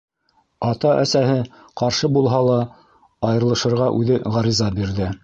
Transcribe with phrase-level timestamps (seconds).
[0.67, 1.35] Ата-әсәһе
[1.81, 2.57] ҡаршы булһа ла
[3.33, 5.13] айырылышырға үҙе ғариза бирҙе.